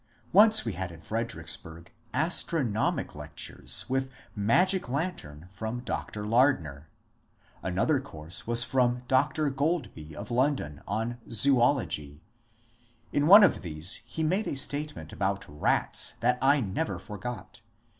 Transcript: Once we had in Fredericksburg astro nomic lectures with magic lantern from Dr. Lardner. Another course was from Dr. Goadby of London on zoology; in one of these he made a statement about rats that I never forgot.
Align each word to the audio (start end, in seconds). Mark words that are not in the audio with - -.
Once 0.33 0.65
we 0.65 0.73
had 0.73 0.91
in 0.91 0.99
Fredericksburg 0.99 1.91
astro 2.11 2.63
nomic 2.63 3.13
lectures 3.13 3.85
with 3.87 4.09
magic 4.35 4.89
lantern 4.89 5.45
from 5.51 5.81
Dr. 5.81 6.25
Lardner. 6.25 6.89
Another 7.61 7.99
course 7.99 8.47
was 8.47 8.63
from 8.63 9.03
Dr. 9.07 9.51
Goadby 9.51 10.15
of 10.15 10.31
London 10.31 10.81
on 10.87 11.19
zoology; 11.29 12.19
in 13.13 13.27
one 13.27 13.43
of 13.43 13.61
these 13.61 13.97
he 14.07 14.23
made 14.23 14.47
a 14.47 14.55
statement 14.57 15.13
about 15.13 15.45
rats 15.47 16.13
that 16.21 16.39
I 16.41 16.61
never 16.61 16.97
forgot. 16.97 17.61